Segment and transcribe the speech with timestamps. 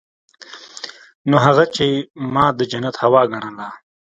[1.29, 1.85] نو هغه چې
[2.33, 3.67] ما د جنت هوا ګڼله.